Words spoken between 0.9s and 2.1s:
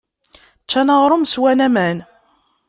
aɣrum, swan aman.